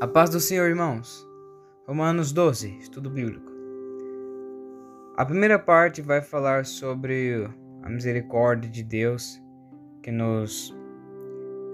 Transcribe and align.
A 0.00 0.06
paz 0.06 0.30
do 0.30 0.38
Senhor, 0.38 0.68
irmãos. 0.68 1.28
Romanos 1.84 2.30
12, 2.30 2.78
estudo 2.78 3.10
bíblico. 3.10 3.50
A 5.16 5.26
primeira 5.26 5.58
parte 5.58 6.00
vai 6.00 6.22
falar 6.22 6.64
sobre 6.66 7.50
a 7.82 7.90
misericórdia 7.90 8.70
de 8.70 8.84
Deus 8.84 9.42
que 10.00 10.12
nos 10.12 10.72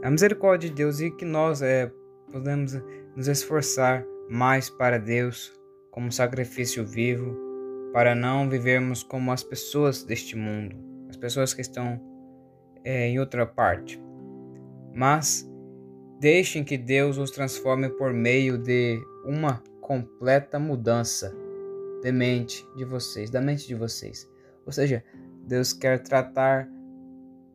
a 0.02 0.10
misericórdia 0.10 0.70
de 0.70 0.74
Deus 0.74 1.00
e 1.00 1.10
que 1.10 1.26
nós 1.26 1.60
é, 1.60 1.92
podemos 2.32 2.72
nos 3.14 3.28
esforçar 3.28 4.02
mais 4.30 4.70
para 4.70 4.98
Deus 4.98 5.52
como 5.90 6.10
sacrifício 6.10 6.82
vivo, 6.82 7.36
para 7.92 8.14
não 8.14 8.48
vivermos 8.48 9.02
como 9.02 9.32
as 9.32 9.44
pessoas 9.44 10.02
deste 10.02 10.34
mundo, 10.34 10.74
as 11.10 11.16
pessoas 11.18 11.52
que 11.52 11.60
estão 11.60 12.00
é, 12.82 13.06
em 13.06 13.20
outra 13.20 13.44
parte. 13.44 14.02
Mas 14.94 15.46
Deixem 16.24 16.64
que 16.64 16.78
Deus 16.78 17.18
os 17.18 17.30
transforme 17.30 17.90
por 17.90 18.10
meio 18.14 18.56
de 18.56 18.98
uma 19.26 19.62
completa 19.82 20.58
mudança 20.58 21.36
de 22.02 22.10
mente 22.10 22.66
de 22.74 22.82
vocês, 22.82 23.28
da 23.28 23.42
mente 23.42 23.68
de 23.68 23.74
vocês. 23.74 24.26
Ou 24.64 24.72
seja, 24.72 25.04
Deus 25.46 25.74
quer 25.74 26.02
tratar 26.02 26.66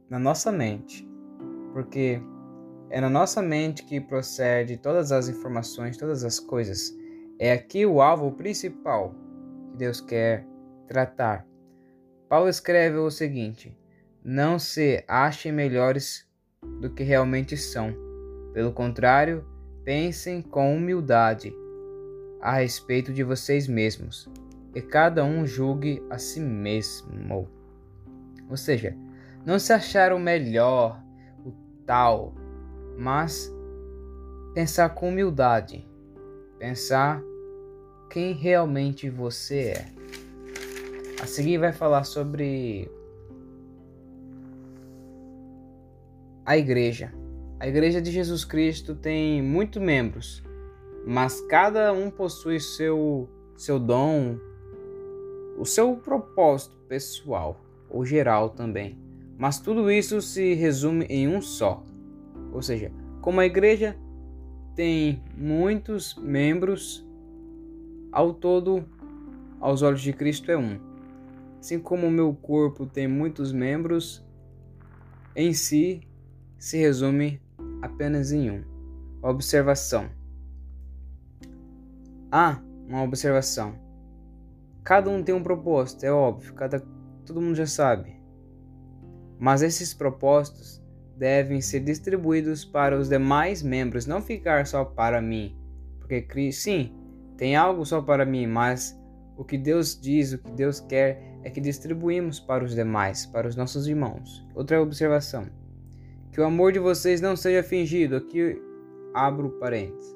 na 0.07 0.19
nossa 0.19 0.51
mente, 0.51 1.03
porque 1.73 2.21
é 2.91 3.01
na 3.01 3.09
nossa 3.09 3.41
mente 3.41 3.83
que 3.85 3.99
procede 3.99 4.77
todas 4.77 5.11
as 5.11 5.27
informações, 5.27 5.97
todas 5.97 6.23
as 6.23 6.39
coisas. 6.39 6.95
É 7.39 7.51
aqui 7.51 7.87
o 7.87 8.03
alvo 8.03 8.33
principal 8.33 9.15
que 9.71 9.77
Deus 9.77 9.99
quer 9.99 10.45
tratar. 10.87 11.43
Paulo 12.29 12.47
escreve 12.47 12.97
o 12.97 13.09
seguinte: 13.09 13.75
Não 14.23 14.59
se 14.59 15.03
achem 15.07 15.51
melhores 15.51 16.29
do 16.79 16.91
que 16.91 17.01
realmente 17.01 17.57
são 17.57 18.08
pelo 18.59 18.73
contrário, 18.73 19.45
pensem 19.85 20.41
com 20.41 20.75
humildade 20.75 21.55
a 22.41 22.55
respeito 22.55 23.13
de 23.13 23.23
vocês 23.23 23.69
mesmos, 23.69 24.27
e 24.75 24.81
cada 24.81 25.23
um 25.23 25.47
julgue 25.47 26.03
a 26.09 26.17
si 26.17 26.41
mesmo. 26.41 27.47
Ou 28.49 28.57
seja, 28.57 28.97
não 29.45 29.57
se 29.57 29.71
achar 29.71 30.11
o 30.11 30.19
melhor, 30.19 31.01
o 31.45 31.53
tal, 31.85 32.33
mas 32.97 33.49
pensar 34.53 34.89
com 34.89 35.07
humildade, 35.07 35.87
pensar 36.57 37.23
quem 38.09 38.33
realmente 38.33 39.09
você 39.09 39.73
é. 39.73 39.85
A 41.23 41.25
seguir 41.25 41.59
vai 41.59 41.71
falar 41.71 42.03
sobre 42.03 42.91
a 46.45 46.57
igreja. 46.57 47.18
A 47.59 47.67
Igreja 47.67 48.01
de 48.01 48.09
Jesus 48.09 48.45
Cristo 48.45 48.95
tem 48.95 49.41
muitos 49.41 49.81
membros, 49.81 50.41
mas 51.05 51.41
cada 51.41 51.91
um 51.91 52.09
possui 52.09 52.57
seu, 52.57 53.27
seu 53.57 53.77
dom, 53.77 54.37
o 55.57 55.65
seu 55.65 55.97
propósito 55.97 56.77
pessoal 56.87 57.59
ou 57.89 58.05
geral 58.05 58.51
também. 58.51 58.97
Mas 59.37 59.59
tudo 59.59 59.91
isso 59.91 60.21
se 60.21 60.53
resume 60.53 61.03
em 61.09 61.27
um 61.27 61.41
só. 61.41 61.83
Ou 62.53 62.61
seja, 62.61 62.93
como 63.19 63.41
a 63.41 63.45
igreja 63.45 63.97
tem 64.73 65.21
muitos 65.35 66.15
membros, 66.15 67.05
ao 68.09 68.33
todo, 68.33 68.85
aos 69.59 69.81
olhos 69.81 70.01
de 70.01 70.13
Cristo 70.13 70.49
é 70.49 70.57
um. 70.57 70.79
Assim 71.59 71.77
como 71.77 72.07
o 72.07 72.11
meu 72.11 72.33
corpo 72.33 72.85
tem 72.85 73.05
muitos 73.05 73.51
membros, 73.51 74.25
em 75.35 75.51
si 75.51 76.07
se 76.57 76.77
resume 76.77 77.41
apenas 77.81 78.31
em 78.31 78.51
um. 78.51 78.63
Observação. 79.21 80.09
Ah, 82.31 82.59
uma 82.87 83.03
observação. 83.03 83.75
Cada 84.83 85.09
um 85.09 85.23
tem 85.23 85.35
um 85.35 85.43
propósito, 85.43 86.05
é 86.05 86.11
óbvio, 86.11 86.53
cada 86.53 86.81
todo 87.25 87.41
mundo 87.41 87.55
já 87.55 87.67
sabe. 87.67 88.15
Mas 89.37 89.61
esses 89.61 89.93
propósitos 89.93 90.81
devem 91.17 91.61
ser 91.61 91.81
distribuídos 91.81 92.65
para 92.65 92.97
os 92.97 93.09
demais 93.09 93.61
membros, 93.61 94.05
não 94.05 94.21
ficar 94.21 94.65
só 94.65 94.83
para 94.83 95.21
mim. 95.21 95.55
Porque 95.99 96.51
sim, 96.51 96.95
tem 97.37 97.55
algo 97.55 97.85
só 97.85 98.01
para 98.01 98.25
mim, 98.25 98.47
mas 98.47 98.99
o 99.37 99.43
que 99.43 99.57
Deus 99.57 99.99
diz, 99.99 100.33
o 100.33 100.37
que 100.39 100.51
Deus 100.51 100.79
quer 100.79 101.21
é 101.43 101.49
que 101.49 101.61
distribuímos 101.61 102.39
para 102.39 102.63
os 102.63 102.75
demais, 102.75 103.25
para 103.25 103.47
os 103.47 103.55
nossos 103.55 103.87
irmãos. 103.87 104.45
Outra 104.55 104.81
observação. 104.81 105.47
Que 106.31 106.41
o 106.41 106.45
amor 106.45 106.71
de 106.71 106.79
vocês 106.79 107.21
não 107.21 107.35
seja 107.35 107.63
fingido. 107.63 108.15
Aqui 108.15 108.61
abro 109.13 109.49
parênteses. 109.51 110.15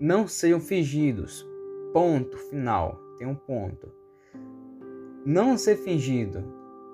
Não 0.00 0.26
sejam 0.26 0.60
fingidos. 0.60 1.46
Ponto 1.92 2.36
final. 2.36 3.00
Tem 3.18 3.26
um 3.26 3.34
ponto. 3.34 3.92
Não 5.24 5.56
ser 5.56 5.76
fingido. 5.76 6.44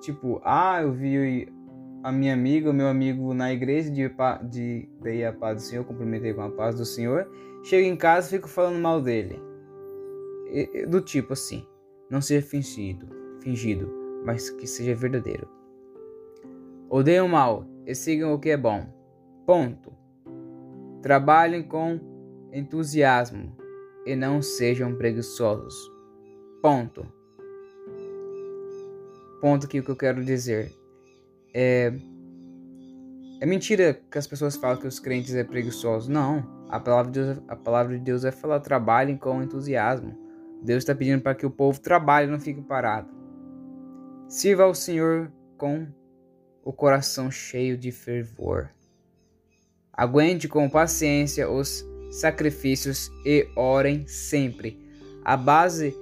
Tipo, 0.01 0.41
ah, 0.45 0.81
eu 0.83 0.93
vi 0.93 1.49
a 2.03 2.11
minha 2.11 2.33
amiga, 2.33 2.71
o 2.71 2.75
meu 2.75 2.89
amigo 2.89 3.35
na 3.35 3.53
igreja 3.53 3.91
de, 3.91 4.11
de 4.49 4.89
dei 5.03 5.25
a 5.25 5.33
paz 5.33 5.57
do 5.57 5.63
Senhor, 5.63 5.85
cumprimentei 5.85 6.33
com 6.33 6.43
a 6.43 6.51
paz 6.51 6.75
do 6.75 6.85
Senhor. 6.85 7.29
Chego 7.63 7.87
em 7.87 7.97
casa 7.97 8.29
e 8.29 8.31
fico 8.31 8.49
falando 8.49 8.81
mal 8.81 9.01
dele. 9.01 9.39
Do 10.89 11.01
tipo 11.01 11.35
assim, 11.35 11.67
não 12.09 12.21
seja 12.21 12.45
fingido, 12.45 13.07
fingido, 13.41 13.93
mas 14.25 14.51
que 14.51 14.67
seja 14.67 14.95
verdadeiro. 14.95 15.49
Odeiam 16.89 17.29
mal, 17.29 17.65
e 17.87 17.95
sigam 17.95 18.33
o 18.33 18.39
que 18.39 18.51
é 18.51 18.57
bom. 18.57 18.87
Ponto. 19.47 19.93
Trabalhem 21.03 21.63
com 21.63 21.99
entusiasmo 22.53 23.57
e 24.07 24.15
não 24.15 24.43
sejam 24.43 24.95
preguiçosos. 24.95 25.75
Ponto. 26.63 27.07
Ponto 29.41 29.67
que 29.67 29.81
o 29.81 29.83
que 29.83 29.91
eu 29.91 29.97
quero 29.97 30.25
dizer 30.25 30.73
é 31.55 31.93
é 33.41 33.47
mentira 33.47 33.99
que 34.11 34.19
as 34.19 34.27
pessoas 34.27 34.55
falam 34.57 34.77
que 34.77 34.87
os 34.87 35.01
crentes 35.01 35.35
é 35.35 35.43
preguiçosos. 35.43 36.09
Não. 36.09 36.67
A 36.69 36.79
palavra 36.79 37.11
de 37.11 37.21
Deus, 37.21 37.43
a 37.49 37.57
palavra 37.57 37.99
de 37.99 38.05
Deus 38.05 38.25
é 38.25 38.31
falar 38.31 38.61
trabalhem 38.61 39.17
com 39.17 39.43
entusiasmo. 39.43 40.15
Deus 40.63 40.79
está 40.83 40.95
pedindo 40.95 41.23
para 41.23 41.35
que 41.35 41.47
o 41.47 41.51
povo 41.51 41.81
trabalhe 41.81 42.31
não 42.31 42.39
fique 42.39 42.61
parado. 42.61 43.09
Sirva 44.29 44.65
ao 44.65 44.75
Senhor 44.75 45.33
com 45.57 45.87
o 46.65 46.73
coração 46.73 47.31
cheio 47.31 47.77
de 47.77 47.91
fervor. 47.91 48.71
Aguente 49.93 50.49
com 50.49 50.69
paciência 50.69 51.51
os 51.51 51.85
sacrifícios 52.11 53.11
e 53.25 53.49
orem 53.57 54.07
sempre. 54.07 54.79
A 55.25 55.37
base 55.37 55.95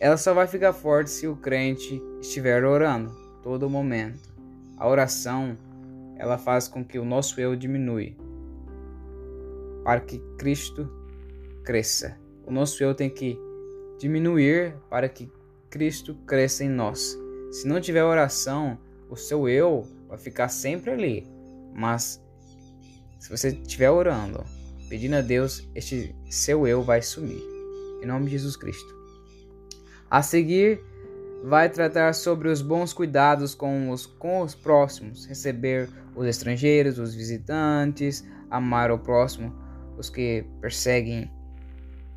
ela 0.00 0.16
só 0.16 0.34
vai 0.34 0.48
ficar 0.48 0.72
forte 0.72 1.10
se 1.10 1.28
o 1.28 1.36
crente 1.36 2.02
estiver 2.20 2.64
orando 2.64 3.14
todo 3.42 3.70
momento. 3.70 4.32
A 4.76 4.88
oração 4.88 5.56
ela 6.16 6.38
faz 6.38 6.66
com 6.66 6.84
que 6.84 6.98
o 6.98 7.04
nosso 7.04 7.40
eu 7.40 7.54
diminui 7.54 8.16
para 9.84 10.00
que 10.00 10.18
Cristo 10.38 10.88
cresça. 11.64 12.18
O 12.44 12.50
nosso 12.50 12.82
eu 12.82 12.94
tem 12.94 13.10
que 13.10 13.38
diminuir 13.98 14.74
para 14.90 15.08
que 15.08 15.30
Cristo 15.70 16.16
cresça 16.26 16.64
em 16.64 16.68
nós. 16.68 17.16
Se 17.52 17.68
não 17.68 17.82
tiver 17.82 18.02
oração, 18.02 18.78
o 19.10 19.14
seu 19.14 19.46
eu 19.46 19.86
vai 20.08 20.16
ficar 20.16 20.48
sempre 20.48 20.90
ali. 20.90 21.26
Mas 21.74 22.18
se 23.20 23.28
você 23.28 23.48
estiver 23.48 23.90
orando, 23.90 24.42
pedindo 24.88 25.16
a 25.16 25.20
Deus, 25.20 25.68
este 25.74 26.16
seu 26.30 26.66
eu 26.66 26.82
vai 26.82 27.02
sumir. 27.02 27.42
Em 28.02 28.06
nome 28.06 28.24
de 28.24 28.32
Jesus 28.32 28.56
Cristo. 28.56 28.96
A 30.10 30.22
seguir, 30.22 30.82
vai 31.44 31.68
tratar 31.68 32.14
sobre 32.14 32.48
os 32.48 32.62
bons 32.62 32.94
cuidados 32.94 33.54
com 33.54 33.90
os, 33.90 34.06
com 34.06 34.40
os 34.40 34.54
próximos, 34.54 35.26
receber 35.26 35.90
os 36.16 36.26
estrangeiros, 36.26 36.98
os 36.98 37.14
visitantes, 37.14 38.26
amar 38.50 38.90
o 38.90 38.98
próximo, 38.98 39.54
os 39.98 40.08
que 40.08 40.42
perseguem, 40.58 41.30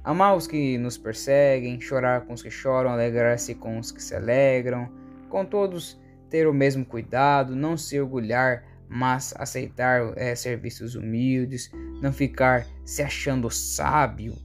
amar 0.02 0.38
os 0.38 0.48
que 0.48 0.78
nos 0.78 0.98
perseguem, 0.98 1.82
chorar 1.82 2.22
com 2.22 2.32
os 2.32 2.42
que 2.42 2.50
choram, 2.50 2.92
alegrar-se 2.92 3.54
com 3.54 3.78
os 3.78 3.92
que 3.92 4.02
se 4.02 4.16
alegram 4.16 5.04
com 5.30 5.46
todos 5.46 6.00
ter 6.30 6.48
o 6.48 6.54
mesmo 6.54 6.86
cuidado, 6.86 7.56
não 7.56 7.78
se 7.78 8.00
orgulhar, 8.00 8.64
mas 8.88 9.34
aceitar 9.38 10.14
é, 10.18 10.36
serviços 10.36 10.96
humildes, 10.96 11.72
não 12.02 12.12
ficar 12.12 12.68
se 12.84 13.02
achando 13.02 13.50
sábio. 13.50 14.36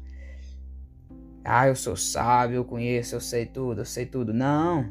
Ah, 1.44 1.69
eu 1.69 1.75
sou 1.75 1.97
sábio, 1.97 2.56
eu 2.56 2.65
conheço, 2.65 3.15
eu 3.15 3.21
sei 3.21 3.47
tudo, 3.47 3.81
eu 3.81 3.85
sei 3.85 4.06
tudo. 4.06 4.32
Não, 4.32 4.88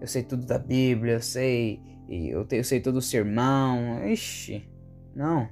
eu 0.00 0.06
sei 0.06 0.22
tudo 0.22 0.46
da 0.46 0.58
Bíblia, 0.58 1.14
eu 1.14 1.22
sei, 1.22 1.80
eu, 2.08 2.46
eu 2.50 2.64
sei 2.64 2.80
todo 2.80 2.96
o 2.96 3.02
sermão. 3.02 4.06
Ixi, 4.06 4.68
não. 5.14 5.48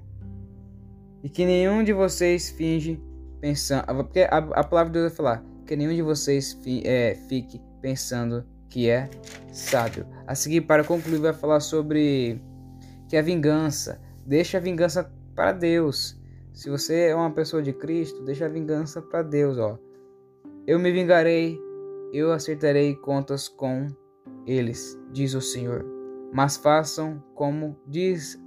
E 1.23 1.29
que 1.29 1.45
nenhum 1.45 1.83
de 1.83 1.93
vocês 1.93 2.51
finge 2.51 3.01
pensando, 3.41 3.87
porque 3.87 4.21
a, 4.21 4.39
a 4.39 4.65
palavra 4.65 4.93
de 4.93 4.99
Deus 4.99 5.13
vai 5.13 5.17
falar 5.17 5.45
que 5.67 5.77
nenhum 5.77 5.95
de 5.95 6.03
vocês 6.03 6.55
fi, 6.55 6.83
é, 6.87 7.15
fique 7.29 7.61
pensando 7.81 8.45
que 8.69 8.89
é 8.89 9.09
sábio. 9.53 10.07
A 10.27 10.35
seguir, 10.35 10.63
para 10.63 10.85
concluir, 10.85 11.19
vai 11.19 11.33
falar 11.33 11.61
sobre 11.61 12.41
que 13.09 13.17
a 13.17 13.23
vingança, 13.23 14.01
deixa 14.27 14.59
a 14.59 14.61
vingança 14.61 15.11
para 15.35 15.53
Deus. 15.53 16.19
Se 16.53 16.69
você 16.69 17.07
é 17.07 17.15
uma 17.15 17.31
pessoa 17.31 17.63
de 17.63 17.73
Cristo, 17.73 18.25
deixa 18.25 18.47
a 18.47 18.49
vingança 18.49 19.01
para 19.01 19.23
Deus, 19.23 19.59
ó. 19.59 19.79
Eu 20.67 20.79
me 20.79 20.93
vingarei, 20.93 21.59
eu 22.13 22.33
acertarei 22.33 22.95
contas 22.95 23.49
com 23.49 23.87
eles, 24.47 24.99
diz 25.13 25.35
o 25.35 25.41
Senhor. 25.41 25.85
Mas 26.33 26.57
façam 26.57 27.23
como 27.35 27.77
diz 27.87 28.39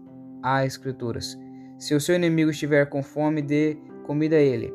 a 0.43 0.65
Escrituras. 0.65 1.37
Se 1.79 1.95
o 1.95 2.01
seu 2.01 2.15
inimigo 2.15 2.51
estiver 2.51 2.85
com 2.87 3.01
fome, 3.01 3.41
dê 3.41 3.77
comida 4.05 4.35
a 4.35 4.39
ele. 4.39 4.71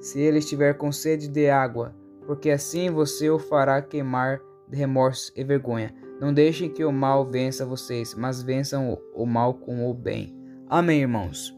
Se 0.00 0.20
ele 0.20 0.38
estiver 0.38 0.74
com 0.74 0.90
sede, 0.90 1.28
dê 1.28 1.48
água, 1.48 1.94
porque 2.26 2.50
assim 2.50 2.90
você 2.90 3.30
o 3.30 3.38
fará 3.38 3.80
queimar 3.80 4.40
de 4.74 4.80
remorso 4.80 5.32
e 5.36 5.44
vergonha. 5.44 5.94
Não 6.20 6.34
deixem 6.34 6.68
que 6.68 6.84
o 6.84 6.92
mal 6.92 7.24
vença 7.24 7.64
vocês, 7.64 8.14
mas 8.14 8.42
vençam 8.42 8.98
o 9.14 9.24
mal 9.24 9.54
com 9.54 9.88
o 9.88 9.94
bem. 9.94 10.34
Amém, 10.68 11.00
irmãos. 11.00 11.56